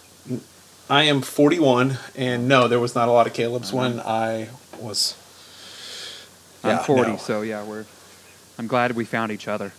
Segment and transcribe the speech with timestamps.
[0.88, 3.78] I am 41, and no, there was not a lot of Caleb's uh-huh.
[3.78, 4.48] when I
[4.80, 5.16] was.
[6.64, 7.16] Yeah, I'm 40, no.
[7.16, 7.84] so yeah, we're.
[8.58, 9.72] I'm glad we found each other.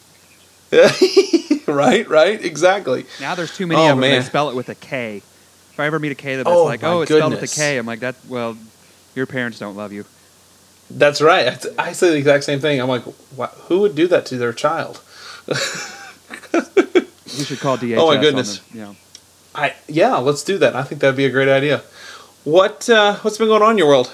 [1.67, 3.05] right, right, exactly.
[3.19, 3.99] Now there's too many oh, of them.
[3.99, 4.19] Man.
[4.19, 5.17] They spell it with a K.
[5.17, 7.29] If I ever meet a Caleb that's oh, like, oh, it's goodness.
[7.29, 8.15] spelled with a K, I'm like, that.
[8.27, 8.57] Well,
[9.15, 10.05] your parents don't love you.
[10.89, 11.65] That's right.
[11.77, 12.81] I say the exact same thing.
[12.81, 15.01] I'm like, who would do that to their child?
[15.47, 17.97] you should call DHS.
[17.97, 18.59] Oh my goodness.
[18.59, 18.93] The, yeah.
[19.53, 20.75] I yeah, let's do that.
[20.75, 21.83] I think that'd be a great idea.
[22.43, 24.13] What uh, what's been going on in your world?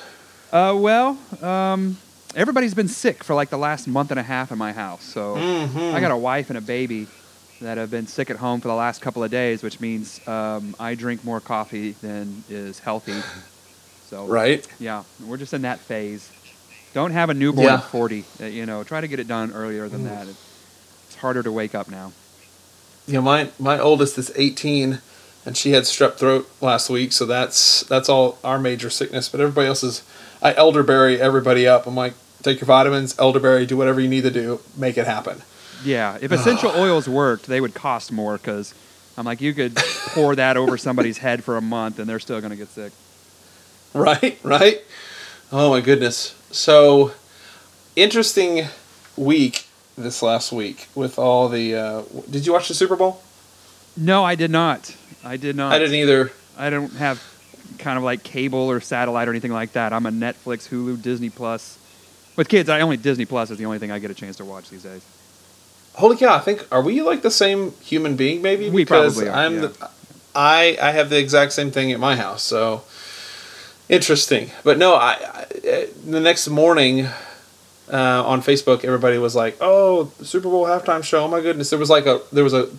[0.52, 1.98] Uh, well, um,
[2.36, 5.04] everybody's been sick for like the last month and a half in my house.
[5.04, 5.96] So mm-hmm.
[5.96, 7.08] I got a wife and a baby
[7.62, 10.76] that have been sick at home for the last couple of days, which means um,
[10.80, 13.22] I drink more coffee than is healthy.
[14.10, 16.32] So right, yeah, we're just in that phase.
[16.94, 17.76] Don't have a newborn yeah.
[17.76, 18.24] at forty.
[18.40, 20.10] Uh, you know, try to get it done earlier than mm.
[20.10, 20.28] that.
[20.28, 22.14] It's harder to wake up now.
[23.08, 25.02] Yeah, my my oldest is eighteen
[25.46, 29.30] and she had strep throat last week, so that's that's all our major sickness.
[29.30, 30.04] But everybody else is
[30.42, 31.88] I elderberry everybody up.
[31.88, 32.14] I'm like,
[32.44, 35.42] take your vitamins, elderberry, do whatever you need to do, make it happen.
[35.84, 38.74] Yeah, if essential oils worked, they would cost more because
[39.18, 42.40] I'm like, you could pour that over somebody's head for a month and they're still
[42.40, 42.92] going to get sick.
[43.94, 44.82] Right, right.
[45.52, 46.36] Oh my goodness.
[46.52, 47.14] So
[47.96, 48.68] interesting
[49.16, 49.68] week
[49.98, 51.76] this last week with all the.
[51.76, 53.22] Uh, did you watch the Super Bowl?
[53.96, 54.96] No, I did not.
[55.26, 55.74] I did not.
[55.74, 56.32] I didn't either.
[56.58, 57.22] I don't have
[57.80, 59.92] kind of like cable or satellite or anything like that.
[59.92, 61.80] I'm a Netflix, Hulu, Disney Plus.
[62.36, 64.46] With kids, I only Disney Plus is the only thing I get a chance to
[64.46, 65.04] watch these days.
[65.96, 66.36] Holy cow!
[66.36, 68.42] I think are we like the same human being?
[68.42, 69.60] Maybe we because probably are, I'm yeah.
[69.62, 69.90] the,
[70.36, 72.44] I I have the exact same thing at my house.
[72.44, 72.84] So
[73.90, 74.94] interesting, but no.
[74.96, 77.06] I, I the next morning
[77.92, 81.24] uh, on Facebook, everybody was like, "Oh, Super Bowl halftime show!
[81.24, 82.70] Oh my goodness!" There was like a there was a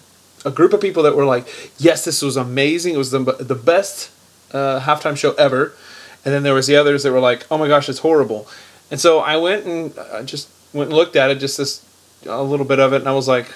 [0.46, 1.46] a group of people that were like,
[1.76, 2.94] "Yes, this was amazing.
[2.94, 4.10] It was the the best
[4.52, 5.74] uh, halftime show ever,"
[6.24, 8.48] and then there was the others that were like, "Oh my gosh, it's horrible."
[8.90, 11.84] And so I went and I uh, just went and looked at it, just this
[12.24, 13.52] a little bit of it, and I was like,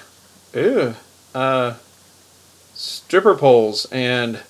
[0.53, 0.93] "Ew."
[1.33, 1.75] Uh,
[2.73, 4.41] stripper poles and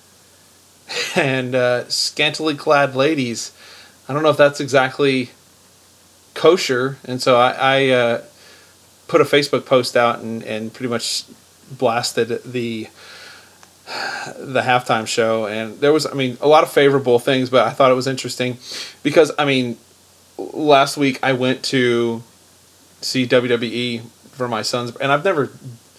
[1.16, 3.52] and uh, scantily clad ladies.
[4.08, 5.30] I don't know if that's exactly
[6.34, 8.22] kosher, and so I, I uh,
[9.06, 11.24] put a Facebook post out and, and pretty much
[11.78, 12.88] blasted the
[14.38, 15.46] the halftime show.
[15.46, 18.06] And there was i mean a lot of favorable things but i thought it was
[18.06, 18.58] interesting
[19.02, 19.76] because i mean
[20.38, 22.22] last week i went to
[23.00, 25.50] see wwe for my sons and i've never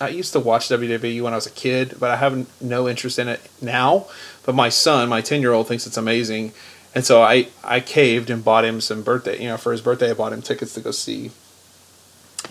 [0.02, 3.20] i used to watch wwe when i was a kid but i have no interest
[3.20, 4.08] in it now.
[4.46, 6.54] But my son my 10 year old thinks it's amazing.
[6.96, 10.12] And so i i caved and bought him some birthday you know for his birthday
[10.12, 11.32] i bought him tickets to go see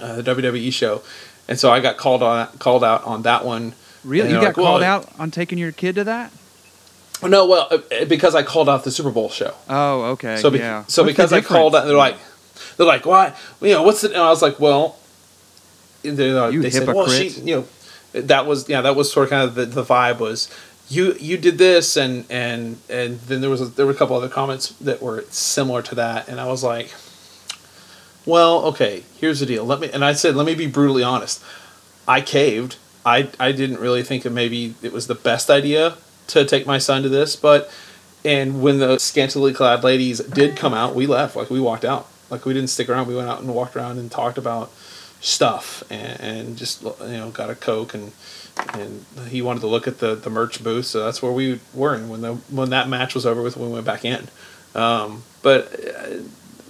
[0.00, 1.02] uh, the wwe show
[1.48, 3.74] and so I got called on called out on that one.
[4.04, 6.32] Really, you got like, called well, out on taking your kid to that?
[7.22, 9.54] No, well, uh, because I called out the Super Bowl show.
[9.68, 10.36] Oh, okay.
[10.38, 10.84] So, be- yeah.
[10.86, 12.16] so what's because I called out, they're like,
[12.76, 13.32] they're like, why?
[13.60, 14.10] You know, what's it?
[14.10, 14.96] And I was like, well,
[16.02, 17.66] they, uh, you they said, well, she, you know,
[18.12, 20.50] that was yeah, that was sort of kind of the, the vibe was
[20.88, 24.16] you you did this and and and then there was a, there were a couple
[24.16, 26.92] other comments that were similar to that and I was like
[28.26, 31.42] well okay here's the deal let me and I said let me be brutally honest
[32.06, 32.76] I caved.
[33.04, 35.96] I I didn't really think maybe it was the best idea
[36.28, 37.70] to take my son to this, but
[38.24, 41.34] and when the scantily clad ladies did come out, we left.
[41.36, 42.08] Like we walked out.
[42.30, 43.08] Like we didn't stick around.
[43.08, 44.70] We went out and walked around and talked about
[45.20, 48.12] stuff and, and just you know got a coke and
[48.74, 50.86] and he wanted to look at the the merch booth.
[50.86, 51.94] So that's where we were.
[51.94, 54.28] And when the when that match was over with, we went back in.
[54.74, 56.18] Um, but uh,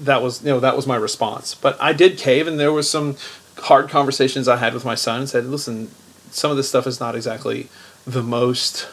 [0.05, 1.55] that was you know that was my response.
[1.55, 3.17] But I did cave, and there was some
[3.59, 5.91] hard conversations I had with my son and said, listen,
[6.31, 7.69] some of this stuff is not exactly
[8.07, 8.89] the most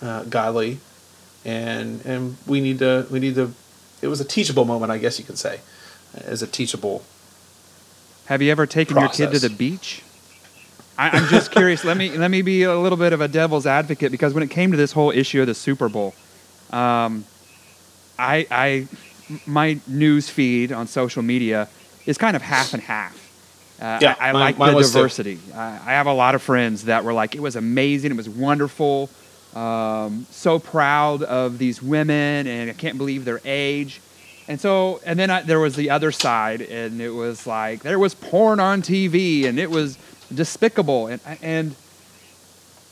[0.00, 0.78] uh, godly,
[1.44, 3.52] and and we need to we need to.
[4.00, 5.60] It was a teachable moment, I guess you could say,
[6.14, 7.04] as a teachable.
[8.26, 9.18] Have you ever taken process.
[9.18, 10.02] your kid to the beach?
[10.98, 11.84] I, am just curious.
[11.84, 14.50] let me let me be a little bit of a devil's advocate because when it
[14.50, 16.14] came to this whole issue of the Super Bowl,
[16.70, 17.24] um,
[18.18, 18.88] I I
[19.46, 21.68] my news feed on social media
[22.06, 23.18] is kind of half and half.
[23.80, 25.38] Uh, yeah, I, I mine, like the diversity.
[25.54, 28.28] I, I have a lot of friends that were like, it was amazing, it was
[28.28, 29.10] wonderful.
[29.54, 34.00] Um, so proud of these women, and I can't believe their age.
[34.48, 37.98] And so, and then I, there was the other side, and it was like there
[37.98, 39.98] was porn on TV, and it was
[40.34, 41.08] despicable.
[41.08, 41.74] And and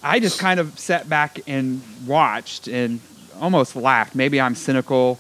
[0.03, 3.01] I just kind of sat back and watched and
[3.41, 4.15] almost laughed.
[4.15, 5.19] Maybe I'm cynical,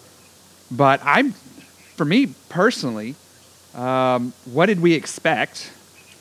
[0.71, 1.33] but I'm,
[1.97, 3.15] for me personally,
[3.75, 5.73] um, what did we expect?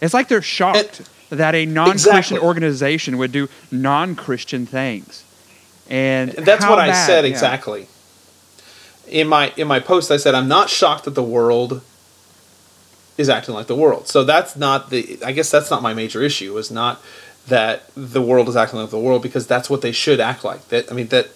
[0.02, 2.40] It's like they're shocked it, that a non-Christian exactly.
[2.40, 5.26] organization would do non-Christian things.
[5.90, 7.32] And that's what bad, I said yeah.
[7.32, 7.88] exactly.
[9.08, 11.82] In my in my post I said I'm not shocked that the world
[13.18, 14.08] is acting like the world.
[14.08, 17.02] So that's not the I guess that's not my major issue is not
[17.48, 20.68] that the world is acting like the world because that's what they should act like.
[20.70, 21.30] That I mean that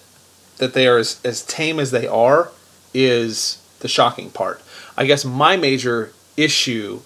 [0.58, 2.52] that they are as, as tame as they are
[2.94, 4.62] is the shocking part.
[4.96, 7.00] I guess my major issue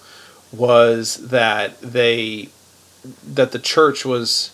[0.51, 2.49] was that they
[3.25, 4.51] that the church was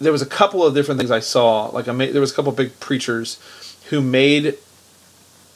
[0.00, 1.66] there was a couple of different things I saw.
[1.66, 3.38] Like I made, there was a couple big preachers
[3.90, 4.58] who made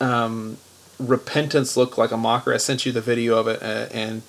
[0.01, 0.59] um,
[0.99, 2.55] repentance look like a mockery.
[2.55, 4.23] I sent you the video of it, uh, and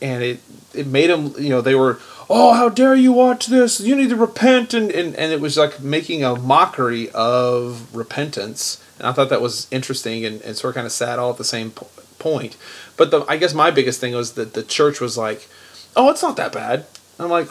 [0.00, 0.40] and it
[0.74, 1.34] it made them.
[1.38, 1.98] You know, they were,
[2.30, 3.80] oh, how dare you watch this?
[3.80, 8.81] You need to repent, and and, and it was like making a mockery of repentance.
[9.02, 11.36] And I thought that was interesting and, and sort of kind of sad all at
[11.36, 11.88] the same po-
[12.20, 12.56] point.
[12.96, 15.48] But the I guess my biggest thing was that the church was like,
[15.96, 16.86] oh, it's not that bad.
[17.18, 17.48] I'm like,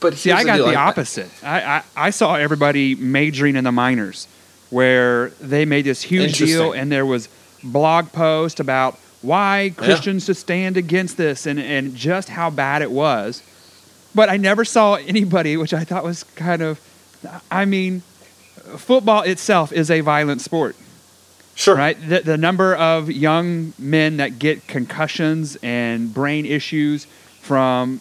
[0.00, 1.30] but see, I got the, the opposite.
[1.44, 4.26] I, I, I saw everybody majoring in the minors,
[4.70, 7.28] where they made this huge deal, and there was
[7.62, 10.26] blog post about why Christians yeah.
[10.26, 13.42] should stand against this, and and just how bad it was.
[14.14, 16.80] But I never saw anybody, which I thought was kind of,
[17.50, 18.02] I mean,
[18.78, 20.76] football itself is a violent sport.
[21.54, 21.76] Sure.
[21.76, 21.98] Right?
[22.08, 27.06] The, the number of young men that get concussions and brain issues
[27.40, 28.00] from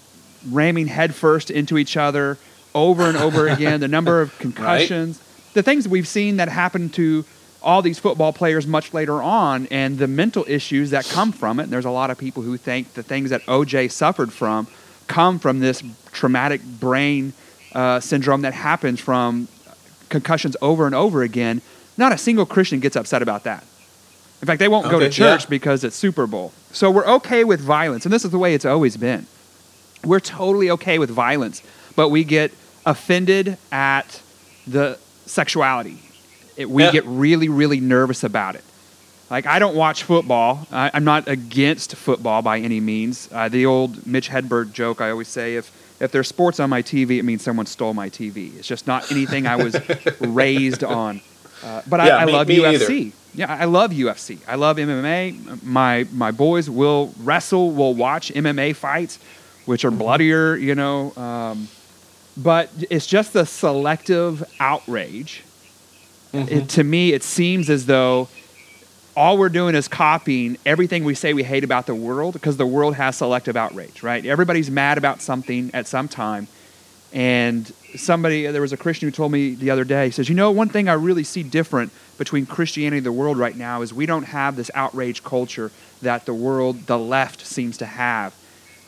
[0.50, 2.38] ramming headfirst into each other
[2.74, 5.54] over and over again, the number of concussions, right.
[5.54, 7.26] the things we've seen that happen to
[7.62, 11.64] all these football players much later on, and the mental issues that come from it.
[11.64, 14.68] And there's a lot of people who think the things that OJ suffered from
[15.08, 17.34] come from this traumatic brain
[17.74, 19.48] uh, syndrome that happens from
[20.12, 21.62] concussions over and over again.
[21.98, 23.64] Not a single Christian gets upset about that.
[24.42, 25.50] In fact, they won't okay, go to church yeah.
[25.50, 26.52] because it's Super Bowl.
[26.72, 29.28] So we're okay with violence, and this is the way it's always been.
[30.04, 31.62] We're totally okay with violence,
[31.96, 32.52] but we get
[32.86, 34.22] offended at
[34.66, 36.00] the sexuality.
[36.58, 36.92] It, we yeah.
[36.92, 38.64] get really, really nervous about it.
[39.30, 40.68] Like, I don't watch football.
[40.72, 43.30] I, am not against football by any means.
[43.32, 45.72] Uh, the old Mitch Hedberg joke I always say if
[46.02, 48.58] if there's sports on my TV, it means someone stole my TV.
[48.58, 49.76] It's just not anything I was
[50.20, 51.22] raised on.
[51.64, 52.90] Uh, but yeah, I, I me, love me UFC.
[52.90, 53.16] Either.
[53.36, 54.40] Yeah, I love UFC.
[54.48, 55.64] I love MMA.
[55.64, 57.72] My my boys will wrestle.
[57.72, 59.20] Will watch MMA fights,
[59.66, 61.14] which are bloodier, you know.
[61.16, 61.70] Um,
[62.36, 65.44] but it's just the selective outrage.
[66.34, 66.54] Mm-hmm.
[66.54, 68.28] It, to me, it seems as though
[69.16, 72.66] all we're doing is copying everything we say we hate about the world because the
[72.66, 74.26] world has selective outrage, right?
[74.26, 76.48] Everybody's mad about something at some time.
[77.14, 80.36] And somebody, there was a Christian who told me the other day, he says, You
[80.36, 83.94] know, one thing I really see different between Christianity and the world right now is
[83.94, 88.34] we don't have this outrage culture that the world, the left, seems to have.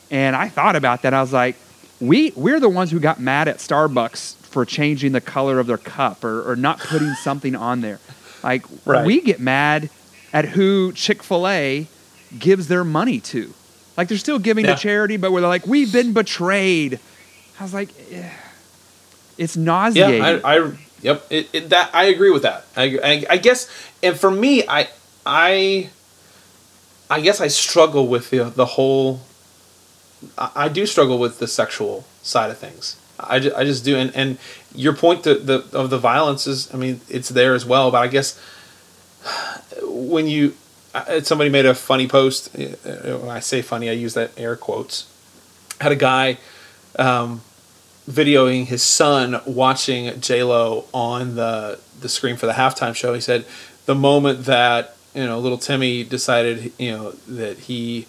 [0.10, 1.14] And I thought about that.
[1.14, 1.58] I was like,
[2.00, 5.78] we, we're the ones who got mad at Starbucks for changing the color of their
[5.78, 8.00] cup or, or not putting something on there.
[8.42, 9.06] Like, right.
[9.06, 9.90] we get mad
[10.34, 11.88] at who Chick fil A
[12.38, 13.54] gives their money to.
[13.96, 14.74] Like they're still giving yeah.
[14.76, 17.00] to charity, but we're like, we've been betrayed.
[17.60, 18.30] I was like, eh.
[19.38, 20.24] it's nauseating.
[20.24, 20.72] Yeah, I, I
[21.02, 22.66] yep, it, it, that I agree with that.
[22.76, 23.70] I, I, I, guess,
[24.02, 24.90] and for me, I,
[25.26, 25.92] I,
[27.10, 29.22] I guess I struggle with the the whole.
[30.38, 33.00] I, I do struggle with the sexual side of things.
[33.20, 34.40] I just, I just do, and and
[34.74, 38.02] your point the, the of the violence is, I mean, it's there as well, but
[38.02, 38.40] I guess
[39.84, 40.56] when you
[41.24, 42.56] somebody made a funny post.
[42.56, 45.08] uh, When I say funny, I use that air quotes.
[45.82, 46.38] Had a guy
[46.98, 47.42] um,
[48.10, 53.14] videoing his son watching J Lo on the the screen for the halftime show.
[53.14, 53.46] He said
[53.86, 58.08] the moment that you know little Timmy decided you know that he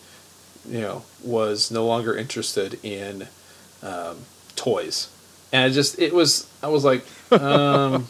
[0.68, 3.28] you know was no longer interested in
[3.82, 4.18] um,
[4.56, 5.08] toys,
[5.52, 7.04] and I just it was I was like.
[7.34, 8.06] Um,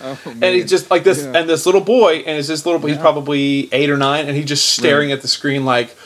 [0.00, 1.32] Oh, and he's just like this, Yeah.
[1.34, 2.80] and this little boy, and it's this little.
[2.86, 3.02] He's Yeah.
[3.02, 5.96] probably eight or nine, and he's just staring at the screen like,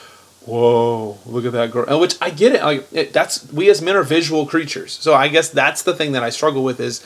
[0.47, 2.63] "Whoa, look at that girl!" And which I get it.
[2.63, 6.13] Like it, that's we as men are visual creatures, so I guess that's the thing
[6.13, 7.01] that I struggle with is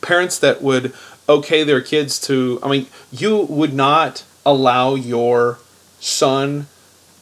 [0.00, 0.92] parents that would
[1.28, 2.58] okay their kids to.
[2.62, 5.58] I mean, you would not allow your
[6.00, 6.66] son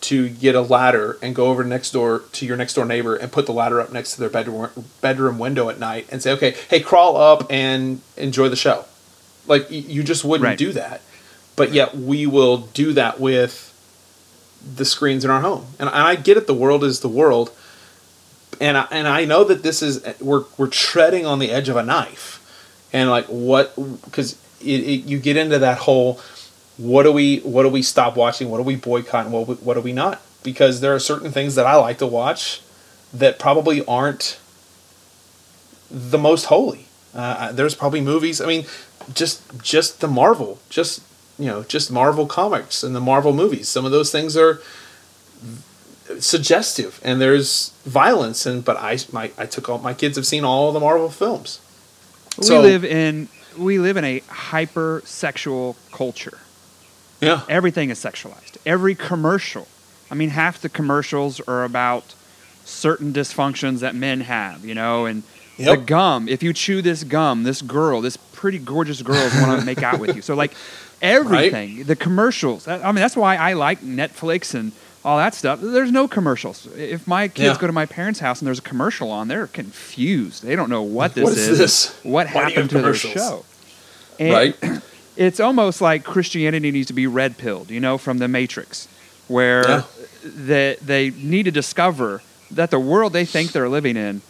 [0.00, 3.32] to get a ladder and go over next door to your next door neighbor and
[3.32, 4.68] put the ladder up next to their bedroom
[5.00, 8.84] bedroom window at night and say, "Okay, hey, crawl up and enjoy the show."
[9.49, 10.59] Like you just wouldn't Right.
[10.59, 11.00] do that,
[11.57, 13.64] but yet we will do that with
[14.76, 15.67] the screens in our home.
[15.78, 17.50] And, and I get it; the world is the world,
[18.61, 21.76] and I, and I know that this is we're we're treading on the edge of
[21.76, 22.40] a knife,
[22.93, 23.75] and like what
[24.05, 26.21] because it, it, you get into that whole
[26.76, 28.50] what do we what do we stop watching?
[28.50, 29.25] What do we boycott?
[29.26, 30.21] And what we- what do we not?
[30.43, 32.61] Because there are certain things that I like to watch
[33.12, 34.38] that probably aren't
[35.90, 36.87] the most holy.
[37.14, 38.40] Uh, there's probably movies.
[38.40, 38.67] I mean,
[39.15, 41.03] just just the Marvel, just
[41.38, 43.69] you know, just Marvel comics and the Marvel movies.
[43.69, 44.61] Some of those things are
[46.19, 48.47] suggestive, and there's violence.
[48.47, 51.61] And but I my I took all my kids have seen all the Marvel films.
[52.41, 56.38] So- we live in we live in a hyper sexual culture.
[57.21, 58.59] Yeah, Everything is sexualized.
[58.65, 59.67] Every commercial.
[60.09, 62.15] I mean, half the commercials are about
[62.65, 65.25] certain dysfunctions that men have, you know, and
[65.59, 66.29] the gum.
[66.29, 69.99] If you chew this gum, this girl, this pretty gorgeous girls want to make out
[69.99, 70.23] with you.
[70.23, 70.52] So like
[71.02, 72.68] everything, the commercials.
[72.68, 74.71] I mean, that's why I like Netflix and
[75.04, 75.61] all that stuff.
[75.61, 76.66] There's no commercials.
[76.76, 77.61] If my kids Yeah.
[77.61, 80.42] go to my parents' house and there's a commercial on, they're confused.
[80.45, 81.59] They don't know what this is.
[81.59, 81.99] This?
[82.04, 83.12] What Why happened to the commercials?
[83.14, 83.45] show?
[84.21, 84.83] And right.
[85.16, 88.87] it's almost like Christianity needs to be red pilled, you know, from the Matrix,
[89.28, 89.83] where Yeah.
[90.25, 94.23] they, they need to discover that the world they think they're living in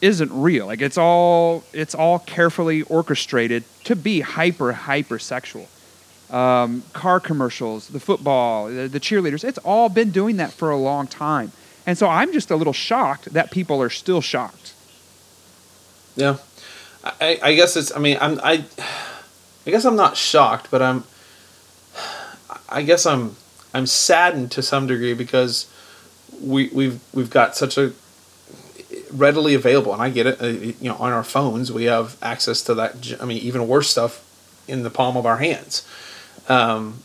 [0.00, 0.66] isn't real.
[0.66, 5.68] Like it's all it's all carefully orchestrated to be hyper hyper sexual.
[6.30, 10.76] Um, car commercials, the football, the, the cheerleaders, it's all been doing that for a
[10.76, 11.52] long time.
[11.86, 14.74] And so I'm just a little shocked that people are still shocked.
[16.16, 16.38] Yeah,
[17.04, 17.94] I, I guess it's.
[17.94, 18.40] I mean, I'm.
[18.42, 18.64] I,
[19.66, 21.04] I guess I'm not shocked, but I'm.
[22.68, 23.36] I guess I'm.
[23.72, 25.70] I'm saddened to some degree because
[26.40, 27.92] we we've we've got such a
[29.12, 30.40] readily available, and I get it.
[30.42, 33.16] uh, You know, on our phones we have access to that.
[33.20, 34.22] I mean, even worse stuff
[34.68, 35.86] in the palm of our hands.
[36.48, 37.02] Um,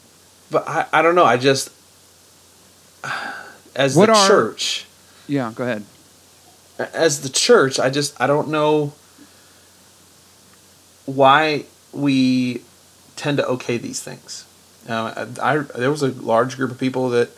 [0.49, 1.25] but I, I don't know.
[1.25, 1.69] I just
[3.75, 4.85] as What the are- church
[5.27, 5.83] Yeah, go ahead.
[6.93, 8.93] as the church, I just I don't know
[11.05, 12.61] why we
[13.15, 14.45] tend to okay these things.
[14.87, 17.29] Uh, I, I there was a large group of people that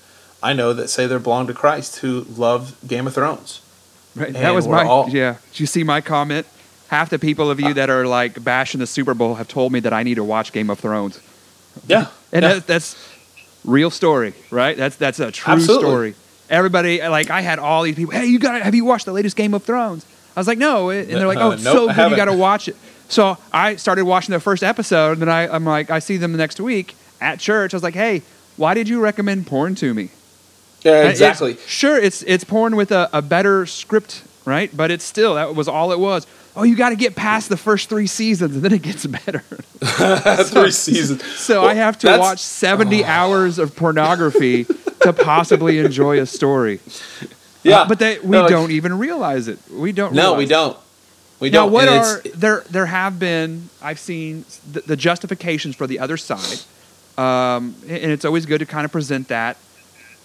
[0.42, 3.62] I know that say they belong to Christ who love Game of Thrones.
[4.16, 4.28] Right.
[4.28, 5.36] And that was my all- yeah.
[5.52, 6.46] Did you see my comment?
[6.90, 9.80] Half the people of you that are like bashing the Super Bowl have told me
[9.80, 11.20] that I need to watch Game of Thrones,
[11.88, 12.54] Yeah, and yeah.
[12.56, 12.96] that, that's
[13.66, 14.78] real story, right?
[14.78, 15.84] That's that's a true Absolutely.
[15.88, 16.16] story.
[16.52, 18.14] Everybody like I had all these people.
[18.14, 18.62] Hey, you got?
[18.62, 20.06] Have you watched the latest Game of Thrones?
[20.36, 22.26] I was like, no, and they're like, Uh, oh, it's nope, so good, you got
[22.26, 22.76] to watch it.
[23.10, 26.32] So I started watching the first episode, and then I, I'm like, I see them
[26.32, 27.74] the next week at church.
[27.74, 28.22] I was like, hey,
[28.58, 30.10] why did you recommend porn to me?
[30.84, 31.58] Yeah, Uh, it's- exactly.
[31.68, 34.76] sure, it's it's porn with a, a better script, right?
[34.76, 36.28] But it's still that was all it was.
[36.56, 39.40] Oh, you got to get past the first three seasons, and then it gets better.
[40.44, 41.24] Three seasons.
[41.40, 44.66] So Well, I have to watch seventy hours of pornography
[45.02, 46.80] to possibly enjoy a story.
[47.64, 49.58] Yeah, Uh, but they, we No, don't even realize it.
[49.72, 50.14] We don't.
[50.14, 50.78] No, we don't.
[51.40, 51.68] We Now, don't.
[51.70, 52.64] Now, what and are there?
[52.70, 53.70] There have been.
[53.82, 56.60] I've seen the, the justifications for the other side,
[57.18, 59.58] um, and it's always good to kind of present that.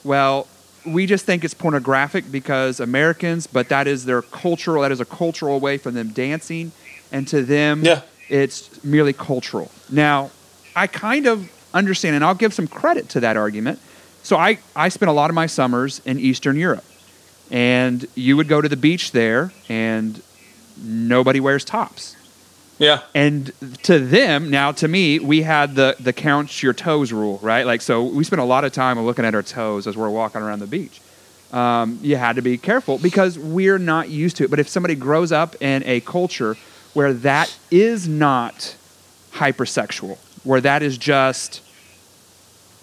[0.05, 0.47] Well,
[0.87, 4.83] we just think it's pornographic because Americans, but that is their cultural.
[4.83, 6.73] That is a cultural way for them dancing,
[7.12, 8.02] and to them, Yeah.
[8.28, 9.71] it's merely cultural.
[9.90, 10.31] Now,
[10.76, 13.81] I kind of understand, and I'll give some credit to that argument.
[14.23, 16.85] So I, I spent a lot of my summers in Eastern Europe.
[17.50, 20.21] And you would go to the beach there, and
[20.83, 22.14] nobody wears tops.
[22.78, 27.38] Yeah, And to them, now to me, we had the the count your toes rule,
[27.42, 27.66] right?
[27.66, 30.42] Like so, we spent a lot of time looking at our toes as we're walking
[30.42, 31.00] around the beach.
[31.52, 34.50] Um, you had to be careful because we're not used to it.
[34.50, 36.56] But if somebody grows up in a culture
[36.94, 38.76] where that is not
[39.32, 41.62] hypersexual, where that is just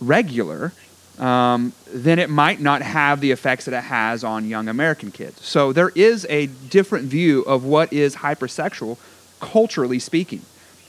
[0.01, 0.73] regular,
[1.19, 5.45] um, then it might not have the effects that it has on young American kids.
[5.45, 8.97] So there is a different view of what is hypersexual,
[9.39, 10.41] culturally speaking.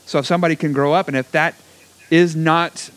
[0.07, 1.55] So if somebody can grow up, and if that
[2.11, 2.91] is not,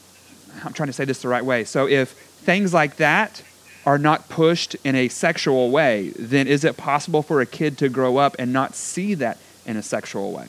[0.63, 1.63] I'm trying to say this the right way.
[1.63, 3.41] So if things like that
[3.85, 7.89] are not pushed in a sexual way, then is it possible for a kid to
[7.89, 10.47] grow up and not see that in a sexual way?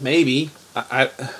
[0.00, 0.50] Maybe.
[0.76, 1.30] I, I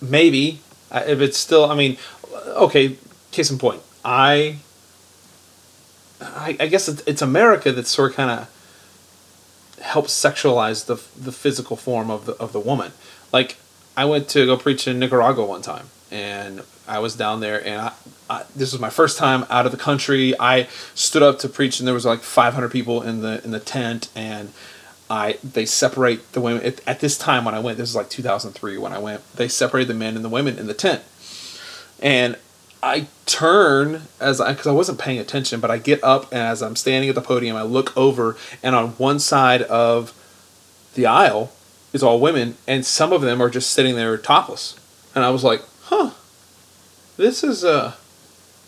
[0.00, 0.60] maybe
[0.92, 1.70] if it's still.
[1.70, 1.98] I mean,
[2.32, 2.96] okay.
[3.30, 4.56] Case in point, I.
[6.20, 8.48] I, I guess it's, it's America that sort of kind of
[9.80, 12.92] helps sexualize the the physical form of the of the woman.
[13.32, 13.56] Like
[13.96, 17.80] I went to go preach in Nicaragua one time, and I was down there, and
[17.80, 17.92] I,
[18.30, 20.34] I, this was my first time out of the country.
[20.38, 23.60] I stood up to preach, and there was like 500 people in the in the
[23.60, 24.52] tent, and
[25.10, 27.78] I they separate the women at, at, this time when I went.
[27.78, 29.20] This is like 2003 when I went.
[29.34, 31.02] They separated the men and the women in the tent,
[32.00, 32.36] and
[32.82, 36.62] I turn as I because I wasn't paying attention, but I get up and as
[36.62, 40.12] I'm standing at the podium, I look over, and on one side of
[40.94, 41.52] the aisle
[41.92, 44.78] is all women, and some of them are just sitting there topless,
[45.14, 46.10] and I was like, huh,
[47.16, 47.96] this is a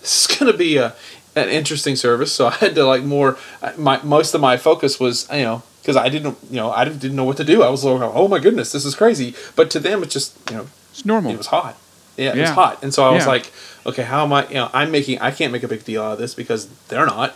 [0.01, 0.95] this is gonna be a
[1.37, 2.33] an interesting service.
[2.33, 5.63] So I had to like more uh, my most of my focus was you know
[5.81, 7.63] because I didn't, you know, I didn't, didn't know what to do.
[7.63, 9.35] I was like, oh my goodness, this is crazy.
[9.57, 11.33] But to them, it's just, you know, it's normal.
[11.33, 11.77] It was hot.
[12.21, 12.43] Yeah, it yeah.
[12.43, 12.83] was hot.
[12.83, 13.51] And so I was like,
[13.87, 16.13] okay, how am I, you know, I'm making, I can't make a big deal out
[16.13, 17.35] of this because they're not.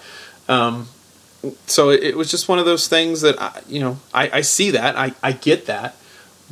[0.48, 0.88] Um,
[1.66, 4.40] so it, it was just one of those things that, I, you know, I, I
[4.42, 5.96] see that, I, I get that.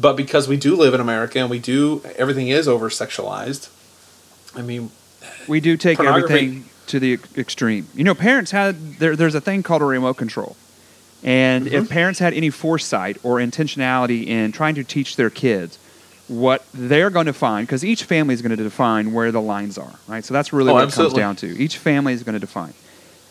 [0.01, 3.69] But because we do live in America and we do, everything is over sexualized.
[4.57, 4.91] I mean,
[5.47, 7.87] we do take everything to the extreme.
[7.95, 10.57] You know, parents had, there, there's a thing called a remote control
[11.23, 11.75] and mm-hmm.
[11.75, 15.79] if parents had any foresight or intentionality in trying to teach their kids
[16.33, 19.77] what they're going to find, because each family is going to define where the lines
[19.77, 20.25] are, right?
[20.25, 21.21] So that's really oh, what absolutely.
[21.21, 21.62] it comes down to.
[21.62, 22.75] Each family is going to define.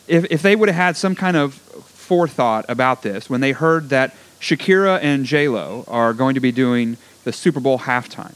[0.08, 3.90] If, if they would have had some kind of forethought about this, when they heard
[3.90, 8.36] that Shakira and J Lo are going to be doing the Super Bowl halftime,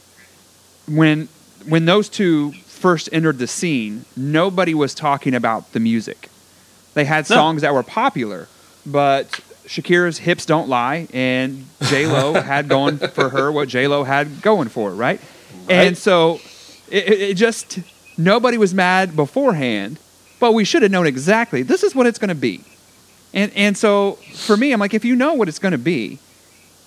[0.88, 1.28] when
[1.68, 6.30] when those two first entered the scene, nobody was talking about the music.
[6.94, 7.68] They had songs no.
[7.68, 8.48] that were popular,
[8.86, 14.04] but Shakira's hips don't lie, and J Lo had going for her what J Lo
[14.04, 15.20] had going for right?
[15.20, 15.70] right.
[15.70, 16.40] And so
[16.90, 17.80] it, it, just
[18.18, 20.00] nobody was mad beforehand,
[20.40, 22.64] but we should have known exactly this is what it's going to be.
[23.34, 26.20] And and so for me, I'm like, if you know what it's going to be,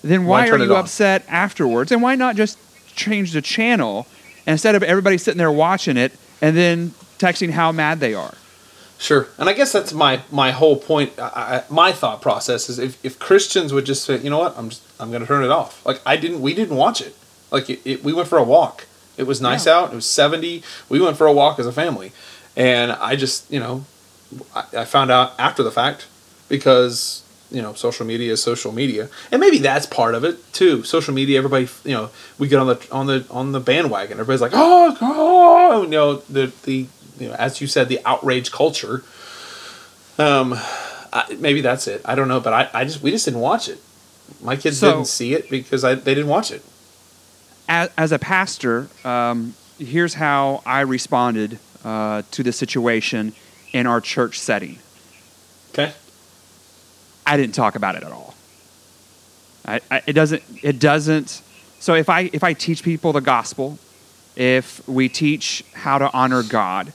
[0.03, 1.91] then why, why are you upset afterwards?
[1.91, 2.57] And why not just
[2.95, 4.07] change the channel
[4.47, 8.33] instead of everybody sitting there watching it and then texting how mad they are?
[8.99, 11.13] Sure, and I guess that's my my whole point.
[11.17, 14.69] I, my thought process is if, if Christians would just say, you know what, I'm
[14.69, 15.85] just I'm going to turn it off.
[15.85, 17.15] Like I didn't, we didn't watch it.
[17.49, 18.87] Like it, it we went for a walk.
[19.15, 19.77] It was nice yeah.
[19.77, 19.93] out.
[19.93, 20.63] It was seventy.
[20.89, 22.11] We went for a walk as a family,
[22.57, 23.85] and I just you know,
[24.53, 26.07] I, I found out after the fact
[26.49, 30.83] because you know social media is social media, and maybe that's part of it too.
[30.83, 34.19] Social media, everybody you know, we get on the on the on the bandwagon.
[34.19, 36.87] Everybody's like, oh, oh, you know the the
[37.19, 39.03] you know, as you said, the outrage culture.
[40.17, 40.53] Um,
[41.11, 42.01] I, maybe that's it.
[42.05, 43.81] I don't know, but I, I just we just didn't watch it.
[44.41, 46.63] My kids so, didn't see it because I, they didn't watch it.
[47.67, 53.33] As, as a pastor, um, here's how I responded uh, to the situation
[53.73, 54.79] in our church setting.
[55.71, 55.93] Okay.
[57.29, 58.33] I didn't talk about it at all.
[59.65, 60.41] I, I, it doesn't.
[60.63, 61.43] It doesn't.
[61.79, 63.77] So if I if I teach people the gospel,
[64.35, 66.91] if we teach how to honor God,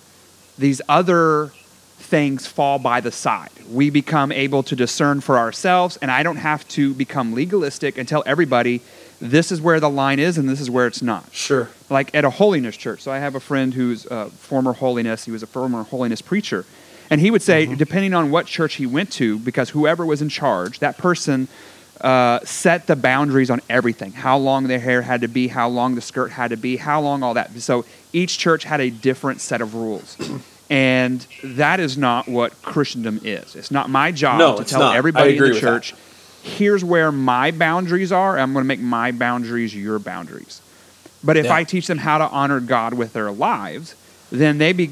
[0.59, 1.53] these other
[1.99, 3.51] things fall by the side.
[3.71, 8.09] We become able to discern for ourselves, and I don't have to become legalistic and
[8.09, 8.83] tell everybody
[9.21, 11.33] this is where the line is and this is where it's not.
[11.33, 11.71] Sure.
[11.89, 13.01] Like at a holiness church.
[13.01, 16.67] So I have a friend who's a former holiness, he was a former holiness preacher.
[17.11, 17.77] And he would say, mm-hmm.
[17.77, 21.49] depending on what church he went to, because whoever was in charge, that person
[22.01, 25.95] uh, set the boundaries on everything how long their hair had to be, how long
[25.95, 27.53] the skirt had to be, how long all that.
[27.61, 30.17] So each church had a different set of rules.
[30.71, 33.55] And that is not what Christendom is.
[33.55, 34.97] It's not my job no, to tell not.
[34.97, 35.99] everybody in the church, that.
[36.49, 38.39] here's where my boundaries are.
[38.39, 40.63] I'm going to make my boundaries your boundaries.
[41.23, 41.55] But if yeah.
[41.55, 43.95] I teach them how to honor God with their lives,
[44.41, 44.87] then they, be,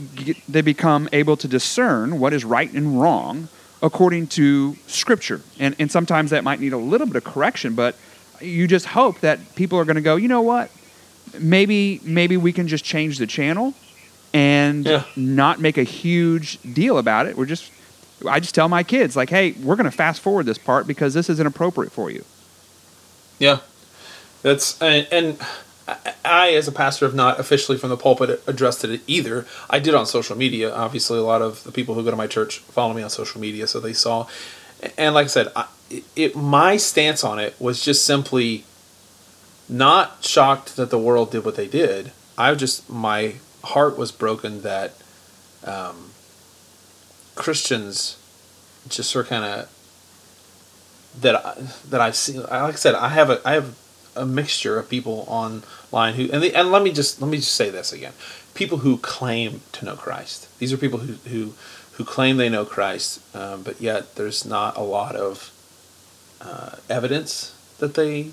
[0.48, 3.48] they become able to discern what is right and wrong
[3.82, 5.40] according to Scripture.
[5.58, 7.96] And, and sometimes that might need a little bit of correction, but
[8.40, 10.70] you just hope that people are going to go, you know what?
[11.38, 13.74] Maybe, maybe we can just change the channel
[14.34, 15.04] and yeah.
[15.16, 17.36] not make a huge deal about it.
[17.36, 17.70] We're just,
[18.28, 21.14] I just tell my kids, like, hey, we're going to fast forward this part because
[21.14, 22.24] this isn't appropriate for you.
[23.38, 23.58] Yeah.
[24.42, 25.38] That's, and, and
[26.24, 29.46] I, as a pastor, have not officially from the pulpit addressed it either.
[29.68, 30.72] I did on social media.
[30.74, 33.40] Obviously, a lot of the people who go to my church follow me on social
[33.40, 34.26] media, so they saw.
[34.98, 35.66] And like I said, I,
[36.16, 38.64] it, my stance on it was just simply
[39.68, 42.12] not shocked that the world did what they did.
[42.36, 44.94] I just my heart was broken that
[45.64, 46.10] um,
[47.34, 48.18] Christians
[48.88, 49.68] just are kind of
[51.20, 51.54] that I,
[51.88, 52.42] that I've seen.
[52.42, 53.76] Like I said, I have a I have
[54.14, 57.54] a mixture of people online who and the, and let me just let me just
[57.54, 58.12] say this again:
[58.54, 60.48] people who claim to know Christ.
[60.58, 61.54] These are people who who
[61.92, 65.52] who claim they know Christ, um, but yet there's not a lot of
[66.40, 68.30] uh, evidence that they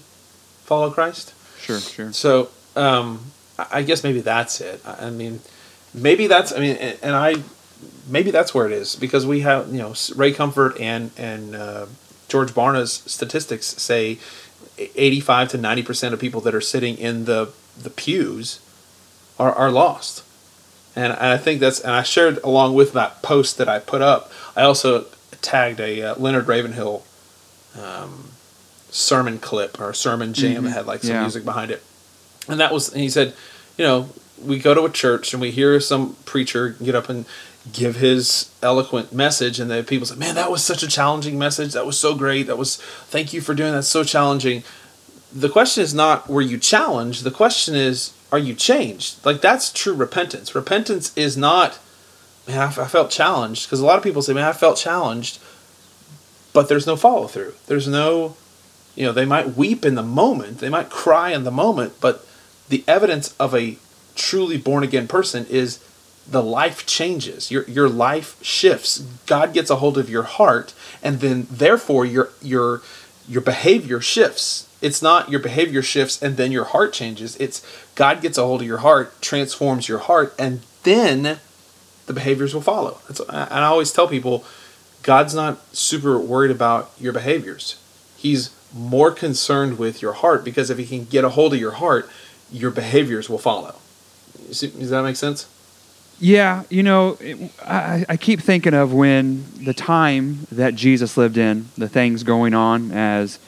[0.63, 1.33] follow Christ.
[1.59, 2.13] Sure, sure.
[2.13, 3.31] So um,
[3.71, 4.81] I guess maybe that's it.
[4.85, 5.41] I mean,
[5.93, 6.53] maybe that's.
[6.53, 7.35] I mean, and I
[8.07, 11.85] maybe that's where it is because we have you know Ray Comfort and and uh,
[12.27, 14.19] George Barna's statistics say
[14.79, 18.59] 85 to 90 percent of people that are sitting in the the pews
[19.37, 20.23] are are lost.
[20.95, 24.31] And I think that's and I shared along with that post that I put up.
[24.55, 25.05] I also
[25.41, 27.03] tagged a uh, Leonard Ravenhill
[27.79, 28.31] um,
[28.89, 30.65] sermon clip or sermon jam mm-hmm.
[30.65, 31.21] that had like some yeah.
[31.21, 31.83] music behind it,
[32.47, 33.33] and that was and he said,
[33.77, 34.09] you know,
[34.43, 37.25] we go to a church and we hear some preacher get up and
[37.71, 41.73] give his eloquent message and the people say man that was such a challenging message.
[41.73, 42.43] That was so great.
[42.47, 43.83] That was thank you for doing that.
[43.83, 44.63] So challenging.
[45.33, 47.23] The question is not were you challenged?
[47.23, 49.25] The question is are you changed?
[49.25, 50.55] Like that's true repentance.
[50.55, 51.79] Repentance is not
[52.47, 53.65] man i, I felt challenged.
[53.65, 55.39] Because a lot of people say man i felt challenged
[56.53, 58.35] but there's no follow through there's no
[58.95, 60.59] you know they might weep in the moment.
[60.59, 62.25] They might cry in the moment but
[62.69, 63.77] the evidence of a
[64.15, 65.79] truly born again person is
[66.29, 67.51] the life changes.
[67.51, 68.99] Your your life shifts.
[69.25, 72.81] God gets a hold of your heart, and then therefore your your
[73.27, 74.67] your behavior shifts.
[74.81, 77.35] It's not your behavior shifts and then your heart changes.
[77.35, 77.65] It's
[77.95, 81.39] God gets a hold of your heart, transforms your heart, and then
[82.05, 82.99] the behaviors will follow.
[83.07, 84.45] That's, and I always tell people,
[85.03, 87.79] God's not super worried about your behaviors.
[88.15, 91.73] He's more concerned with your heart because if He can get a hold of your
[91.73, 92.09] heart,
[92.51, 93.75] your behaviors will follow.
[94.47, 95.47] Does that make sense?
[96.19, 101.37] Yeah, you know, it, I, I keep thinking of when the time that Jesus lived
[101.37, 103.39] in, the things going on as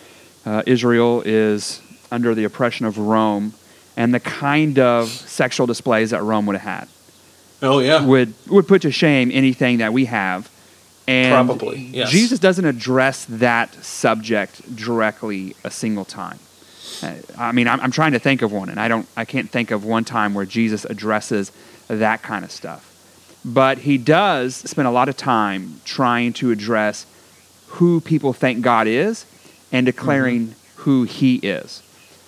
[0.46, 1.82] uh, Israel is
[2.12, 3.54] under the oppression of Rome,
[3.98, 6.88] and the kind of sexual displays that Rome would have had.
[7.62, 10.50] Oh yeah, would would put to shame anything that we have.
[11.08, 12.10] And Probably, yes.
[12.10, 16.40] Jesus doesn't address that subject directly a single time.
[17.38, 19.72] I mean, I'm, I'm trying to think of one, and I don't, I can't think
[19.72, 21.52] of one time where Jesus addresses
[22.00, 22.88] that kind of stuff.
[23.44, 27.06] But he does spend a lot of time trying to address
[27.68, 29.26] who people think God is
[29.72, 30.82] and declaring mm-hmm.
[30.82, 31.82] who he is.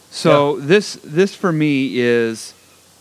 [0.10, 0.66] So yeah.
[0.66, 2.54] this this for me is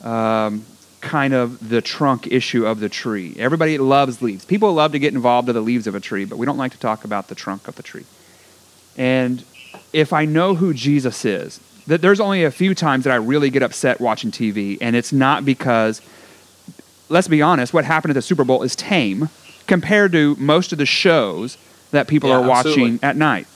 [0.02, 0.64] um,
[1.00, 3.34] kind of the trunk issue of the tree.
[3.38, 4.44] Everybody loves leaves.
[4.44, 6.72] People love to get involved in the leaves of a tree, but we don't like
[6.72, 8.04] to talk about the trunk of the tree.
[8.96, 9.44] And
[9.92, 13.50] if I know who Jesus is, that there's only a few times that I really
[13.50, 16.00] get upset watching TV, and it's not because
[17.12, 19.28] let's be honest, what happened at the Super Bowl is tame
[19.66, 21.58] compared to most of the shows
[21.92, 23.02] that people yeah, are watching absolutely.
[23.02, 23.46] at night.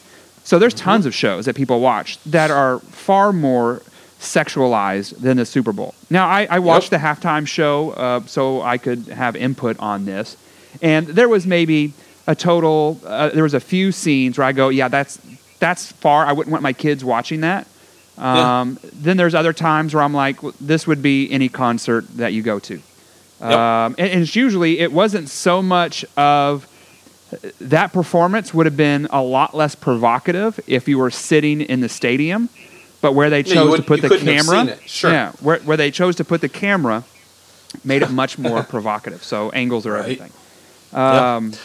[0.44, 0.84] So there's mm-hmm.
[0.84, 3.82] tons of shows that people watch that are far more
[4.20, 5.94] sexualized than the Super Bowl.
[6.10, 7.00] Now, I, I watched yep.
[7.00, 10.36] the halftime show uh, so I could have input on this,
[10.80, 11.94] and there was maybe
[12.26, 13.00] a total.
[13.04, 15.18] Uh, there was a few scenes where I go, yeah, that's
[15.58, 16.26] that's far.
[16.26, 17.66] I wouldn't want my kids watching that.
[18.18, 18.90] Um, yeah.
[18.92, 22.42] Then there's other times where I'm like, well, this would be any concert that you
[22.42, 22.80] go to.
[23.40, 23.50] Yep.
[23.50, 26.66] Um, and, and, it's usually it wasn't so much of
[27.60, 31.88] that performance would have been a lot less provocative if you were sitting in the
[31.88, 32.48] stadium,
[33.00, 35.10] but where they chose yeah, to put the camera, sure.
[35.10, 37.04] yeah, where, where they chose to put the camera,
[37.84, 39.22] made it much more provocative.
[39.22, 40.00] So angles are right.
[40.00, 40.32] everything.
[40.92, 41.60] Um, yep.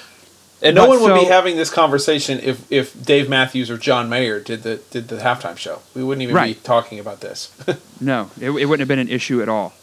[0.63, 4.09] And no one would so, be having this conversation if, if Dave Matthews or John
[4.09, 5.79] Mayer did the did the halftime show.
[5.95, 6.55] We wouldn't even right.
[6.55, 7.51] be talking about this.
[8.01, 9.73] no, it, it wouldn't have been an issue at all.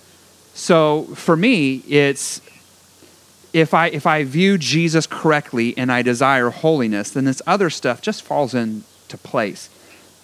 [0.59, 2.43] So for me, it's
[3.53, 8.03] if I if I view Jesus correctly and I desire holiness, then this other stuff
[8.03, 9.71] just falls into place.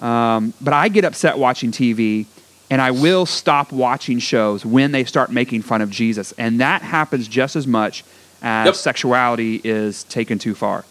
[0.00, 2.26] Um, but I get upset watching TV,
[2.68, 6.82] and I will stop watching shows when they start making fun of Jesus, and that
[6.82, 8.02] happens just as much
[8.42, 8.74] as yep.
[8.74, 10.84] sexuality is taken too far.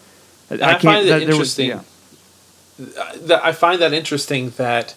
[0.49, 1.82] I, I, find that, interesting.
[2.79, 2.95] Was,
[3.27, 3.41] yeah.
[3.43, 4.95] I find that interesting that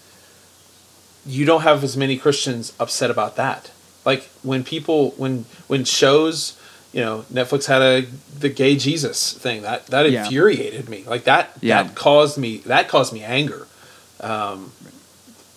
[1.26, 3.72] you don't have as many Christians upset about that
[4.06, 6.58] like when people when when shows
[6.92, 8.06] you know netflix had a
[8.38, 10.24] the gay jesus thing that that yeah.
[10.24, 11.82] infuriated me like that yeah.
[11.82, 13.66] that caused me that caused me anger
[14.20, 14.72] um,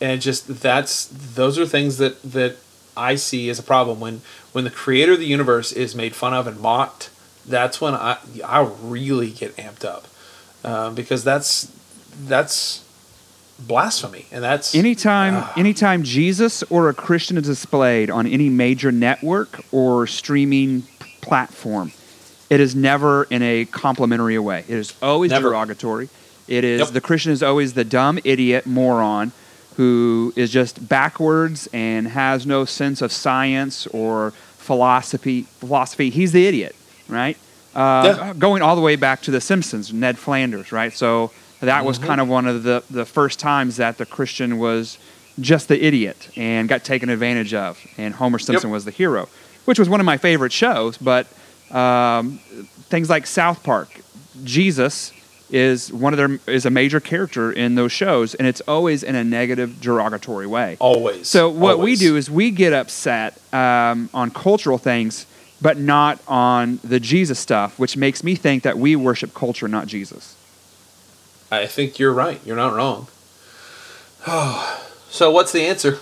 [0.02, 2.58] and just that's those are things that that
[2.98, 6.34] I see as a problem when when the creator of the universe is made fun
[6.34, 7.10] of and mocked.
[7.46, 10.08] That's when I I really get amped up
[10.64, 11.72] uh, because that's
[12.22, 12.84] that's
[13.68, 15.54] blasphemy and that's Anytime, Ah.
[15.58, 20.84] anytime Jesus or a Christian is displayed on any major network or streaming
[21.22, 21.92] platform,
[22.50, 24.64] it is never in a complimentary way.
[24.68, 25.50] It is always Never.
[25.50, 26.10] derogatory.
[26.48, 26.90] It is Yep.
[26.92, 29.32] the Christian is always the dumb idiot moron
[29.78, 35.46] who is just backwards and has no sense of science or philosophy.
[35.60, 36.10] Philosophy.
[36.10, 36.76] He's the idiot,
[37.08, 37.38] right?
[37.76, 38.34] Uh, Yeah.
[38.38, 40.92] Going all the way back to The Simpsons, Ned Flanders, right?
[40.96, 42.08] So that was Mm-hmm.
[42.08, 44.98] kind of one of the, the first times that the Christian was
[45.40, 49.30] just the idiot and got taken advantage of, and Homer Simpson was the hero,
[49.66, 50.98] which was one of my favorite shows.
[50.98, 51.28] But
[51.72, 52.40] um,
[52.90, 54.02] things like South Park,
[54.44, 55.14] Jesus
[55.52, 59.16] is one of their is a major character in those shows, and it's always in
[59.16, 60.78] a negative, derogatory way.
[60.80, 65.26] always So what we do is we get upset um, on cultural things,
[65.62, 69.88] but not on the Jesus stuff, which makes me think that we worship culture, not
[69.88, 70.36] Jesus.
[71.52, 72.40] I think you're right.
[72.46, 73.08] You're not wrong.
[75.10, 76.00] so what's the answer?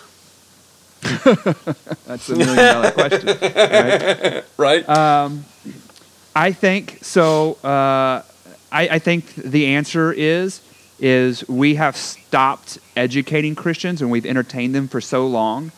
[2.06, 3.28] That's a million dollar question.
[3.28, 4.44] Right?
[4.58, 4.90] Right?
[4.90, 5.46] Um,
[6.36, 7.54] I think so.
[7.64, 8.24] Uh,
[8.72, 10.62] I, I think the answer is
[11.00, 15.72] is we have stopped educating Christians and we've entertained them for so long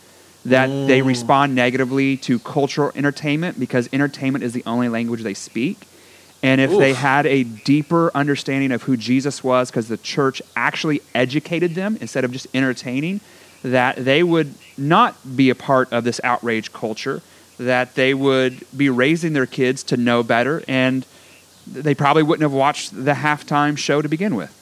[0.46, 5.86] that they respond negatively to cultural entertainment because entertainment is the only language they speak.
[6.42, 11.02] And if they had a deeper understanding of who Jesus was, because the church actually
[11.14, 13.20] educated them instead of just entertaining,
[13.62, 17.20] that they would not be a part of this outrage culture,
[17.58, 21.04] that they would be raising their kids to know better, and
[21.66, 24.56] they probably wouldn't have watched the halftime show to begin with.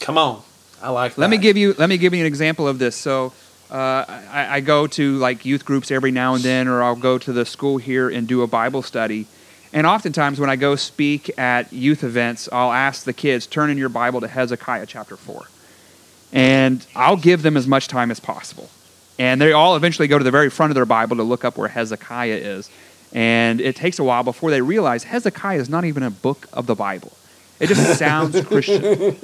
[0.00, 0.42] Come on.
[0.82, 1.20] I like that.
[1.20, 2.96] Let me give you let me give you an example of this.
[2.96, 3.32] So
[3.70, 7.18] uh, I, I go to like youth groups every now and then, or I'll go
[7.18, 9.26] to the school here and do a Bible study.
[9.72, 13.78] And oftentimes, when I go speak at youth events, I'll ask the kids, "Turn in
[13.78, 15.46] your Bible to Hezekiah chapter 4.
[16.32, 18.70] and I'll give them as much time as possible.
[19.18, 21.58] And they all eventually go to the very front of their Bible to look up
[21.58, 22.70] where Hezekiah is.
[23.12, 26.66] And it takes a while before they realize Hezekiah is not even a book of
[26.68, 27.10] the Bible.
[27.58, 29.16] It just sounds Christian.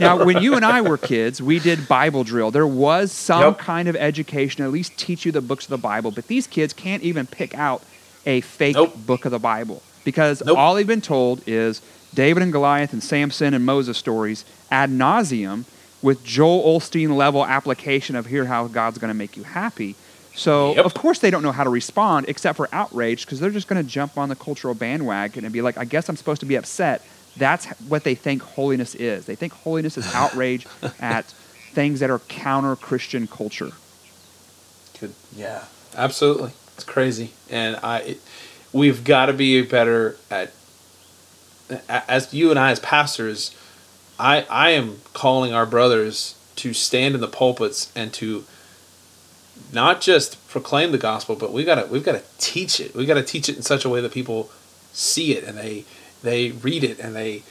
[0.00, 2.50] Now, when you and I were kids, we did Bible drill.
[2.50, 3.58] There was some Yep.
[3.58, 6.10] kind of education, at least teach you the books of the Bible.
[6.10, 7.82] But these kids can't even pick out
[8.26, 8.94] a fake Nope.
[9.06, 10.58] book of the Bible because Nope.
[10.58, 11.80] all they've been told is
[12.14, 15.64] David and Goliath and Samson and Moses stories ad nauseum
[16.02, 19.94] with Joel Osteen level application of here how God's going to make you happy.
[20.34, 20.84] So Yep.
[20.86, 23.82] of course they don't know how to respond except for outrage because they're just going
[23.84, 26.56] to jump on the cultural bandwagon and be like, I guess I'm supposed to be
[26.56, 27.02] upset.
[27.36, 29.26] That's what they think holiness is.
[29.26, 30.66] They think holiness is outrage
[31.00, 31.26] at
[31.72, 33.70] things that are counter Christian culture.
[34.98, 35.64] Could, yeah,
[35.96, 36.52] absolutely.
[36.80, 38.20] It's crazy, and I, it,
[38.72, 40.50] we've got to be better at.
[41.90, 43.54] As you and I, as pastors,
[44.18, 48.46] I I am calling our brothers to stand in the pulpits and to
[49.74, 52.94] not just proclaim the gospel, but we gotta we've got to teach it.
[52.94, 54.50] We got to teach it in such a way that people
[54.94, 55.84] see it and they
[56.22, 57.42] they read it and they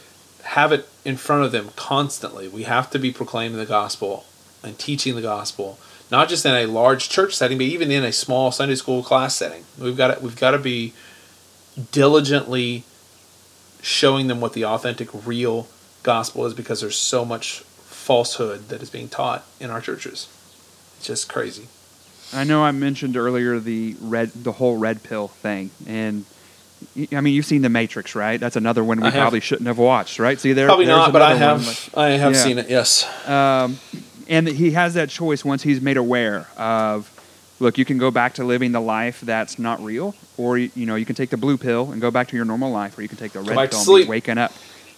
[0.42, 2.48] have it in front of them constantly.
[2.48, 4.26] We have to be proclaiming the gospel
[4.64, 5.78] and teaching the gospel,
[6.12, 9.36] not just in a large church setting, but even in a small Sunday school class
[9.36, 9.64] setting.
[9.80, 10.94] We've got to, we've got to be
[11.92, 12.84] diligently
[13.82, 15.68] showing them what the authentic, real
[16.04, 20.28] gospel is, because there's so much falsehood that is being taught in our churches.
[20.98, 21.68] It's just crazy.
[22.34, 26.26] I know I mentioned earlier the red, the whole red pill thing, and
[27.12, 28.40] I mean you've seen The Matrix, right?
[28.40, 30.40] That's another one we probably shouldn't have watched, right?
[30.40, 32.44] See there, Probably not, but I have I have Yeah.
[32.44, 32.70] seen it.
[32.70, 33.06] Yes.
[33.28, 33.80] um,
[34.30, 37.12] and he has that choice once he's made aware of,
[37.60, 40.96] look, you can go back to living the life that's not real, or you know
[40.96, 43.10] you can take the blue pill and go back to your normal life, or you
[43.10, 44.54] can take the red pill and be waking up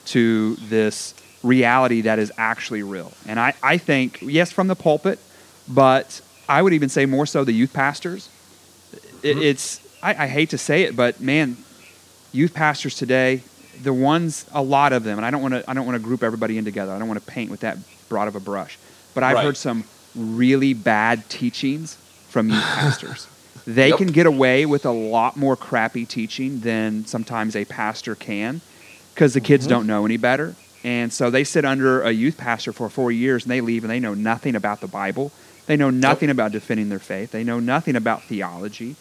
[0.07, 3.11] to this reality that is actually real.
[3.27, 5.19] And I, I think yes, from the pulpit,
[5.67, 8.29] but I would even say more so the youth pastors.
[9.23, 9.41] It, Mm-hmm.
[9.43, 11.57] It's I, I hate to say it, but man,
[12.31, 13.43] youth pastors today,
[13.81, 16.03] the ones a lot of them, and I don't want to I don't want to
[16.03, 16.91] group everybody in together.
[16.91, 17.77] I don't want to paint with that
[18.09, 18.77] broad of a brush.
[19.13, 19.45] But I've Right.
[19.45, 19.83] heard some
[20.15, 21.97] really bad teachings
[22.29, 23.27] from youth pastors.
[23.67, 23.97] They Yep.
[23.97, 28.61] can get away with a lot more crappy teaching than sometimes a pastor can
[29.13, 29.69] because the kids Mhm.
[29.69, 30.55] don't know any better.
[30.83, 33.91] And so they sit under a youth pastor for four years and they leave and
[33.91, 35.31] they know nothing about the Bible.
[35.67, 37.31] They know nothing about defending their faith.
[37.31, 38.95] They know nothing about theology.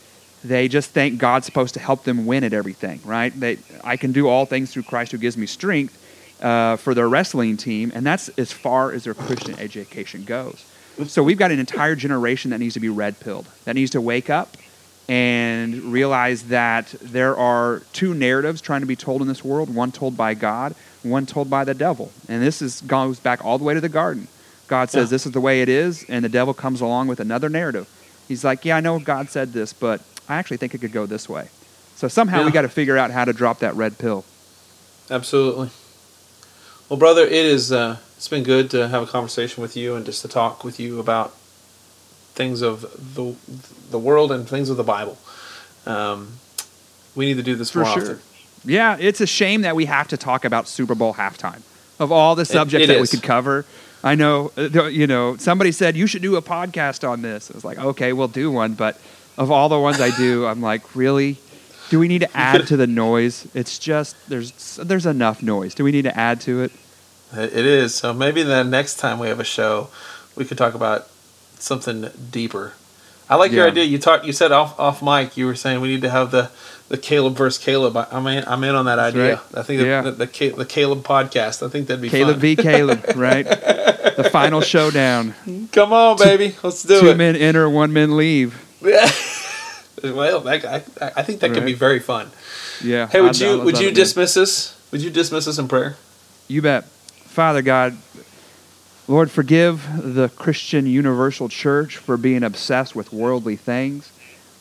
[0.44, 3.38] They just think God's supposed to help them win at everything, right?
[3.38, 5.96] They, I can do all things through Christ who gives me strength
[6.42, 10.64] uh, for their wrestling team, and that's as far as their Christian education goes.
[11.07, 14.00] so we've got an entire generation that needs to be red pilled, that needs to
[14.00, 14.57] wake up
[15.09, 19.90] and realize that there are two narratives trying to be told in this world one
[19.90, 22.12] told by God, one told by the devil.
[22.29, 24.29] And this is, goes back all the way to the garden.
[24.68, 25.14] God says Yeah.
[25.14, 27.88] this is the way it is, and the devil comes along with another narrative.
[28.29, 31.07] He's like, Yeah, I know God said this, but I actually think it could go
[31.07, 31.48] this way.
[31.96, 34.24] So somehow we got to figure out how to drop that red pill.
[35.11, 35.70] Absolutely.
[36.90, 37.70] Well, brother, it is.
[37.70, 40.81] Uh, it's been good to have a conversation with you and just to talk with
[40.81, 41.33] you about
[42.35, 42.83] things of
[43.14, 43.37] the
[43.92, 45.16] the world and things of the Bible.
[45.87, 46.33] Um,
[47.14, 48.03] we need to do this For more sure.
[48.03, 48.20] often.
[48.64, 51.62] Yeah, it's a shame that we have to talk about Super Bowl halftime.
[52.00, 53.64] Of all the subjects it that we could cover,
[54.03, 57.53] I know, uh, you know, somebody said you should do a podcast on this.
[57.53, 58.74] I was like, okay, we'll do one.
[58.74, 59.00] But
[59.38, 61.38] of all the ones I do, I'm like, really?
[61.90, 63.46] Do we need to add to the noise?
[63.55, 65.74] It's just there's there's enough noise.
[65.74, 66.72] Do we need to add to it?
[67.37, 67.94] It is.
[67.94, 69.88] So maybe the next time we have a show,
[70.35, 71.07] we could talk about
[71.59, 72.72] something deeper.
[73.29, 73.85] I like your idea.
[73.85, 74.24] You talked.
[74.24, 75.37] You said off off mic.
[75.37, 76.50] You were saying we need to have the
[76.88, 77.96] the Caleb versus Caleb.
[77.96, 78.42] I- I'm in.
[78.48, 79.35] I'm in on that idea.
[79.37, 79.40] right.
[79.55, 80.03] I think the, Yeah.
[80.03, 81.64] the, the, the Caleb podcast.
[81.64, 82.40] I think that'd be Caleb fun.
[82.40, 82.57] v.
[82.57, 83.46] Caleb, right?
[83.46, 85.35] the final showdown.
[85.70, 86.57] Come on, baby.
[86.64, 87.16] Let's do Two it.
[87.16, 88.61] men enter, one man leave.
[90.02, 90.76] well, that, I,
[91.16, 91.66] I think that could Right.
[91.66, 92.30] be very fun.
[92.82, 93.06] Yeah.
[93.08, 94.76] Hey, would I'd- you I'd would you dismiss us?
[94.90, 95.96] Would you dismiss us in prayer?
[96.48, 96.84] You bet.
[96.84, 97.96] Father God,
[99.06, 104.10] Lord, forgive the Christian Universal Church for being obsessed with worldly things.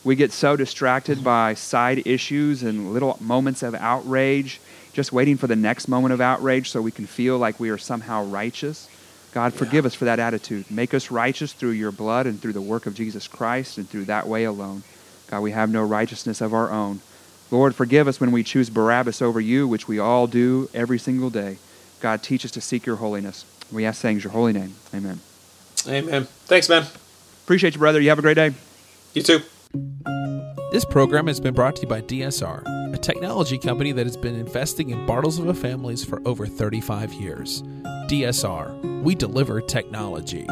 [0.02, 4.60] We get so distracted by side issues and little moments of outrage,
[4.92, 7.78] just waiting for the next moment of outrage so we can feel like we are
[7.78, 8.88] somehow righteous.
[9.32, 10.68] God, forgive us for that attitude.
[10.70, 14.06] Make us righteous through your blood and through the work of Jesus Christ and through
[14.06, 14.82] that way alone.
[15.30, 17.00] God, we have no righteousness of our own.
[17.52, 21.30] Lord, forgive us when we choose Barabbas over you, which we all do every single
[21.30, 21.58] day.
[22.00, 23.44] God, teach us to seek your holiness.
[23.70, 24.74] We ask things your holy name.
[24.92, 25.20] Amen.
[25.86, 26.24] Amen.
[26.24, 26.84] Thanks, man.
[27.44, 28.00] Appreciate you, brother.
[28.00, 28.52] You have a great day.
[29.14, 29.40] You too.
[30.72, 34.34] This program has been brought to you by DSR, a technology company that has been
[34.34, 37.62] investing in Bartlesville families for over 35 years.
[38.08, 40.46] DSR, we deliver technology.